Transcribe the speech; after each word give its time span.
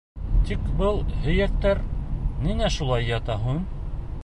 Тик 0.45 0.63
был 0.79 0.97
һөйәктәр 1.25 1.83
ниңә 2.47 2.73
шулай 2.79 3.09
ята 3.13 3.39
һуң? 3.47 3.63